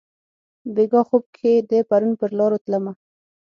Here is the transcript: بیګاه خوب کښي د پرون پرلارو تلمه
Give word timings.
بیګاه 0.75 1.03
خوب 1.07 1.23
کښي 1.33 1.53
د 1.69 1.71
پرون 1.89 2.13
پرلارو 2.19 2.57
تلمه 2.65 2.93